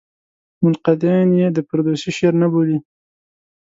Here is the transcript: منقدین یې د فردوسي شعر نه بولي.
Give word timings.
منقدین 0.61 1.29
یې 1.39 1.47
د 1.55 1.57
فردوسي 1.67 2.11
شعر 2.17 2.33
نه 2.41 2.47
بولي. 2.53 2.77